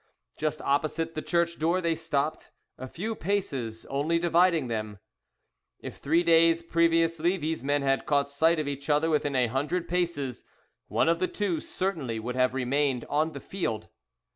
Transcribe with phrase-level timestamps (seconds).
[0.35, 4.97] Just opposite the church door they stopped, a few paces only dividing them.
[5.79, 9.87] If three days previously these men had caught sight of each other within a hundred
[9.87, 10.43] paces,
[10.87, 13.89] one of the two certainly would have remained on the field.